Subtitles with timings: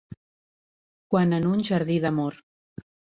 [1.13, 2.39] Quan en un jardí d’amor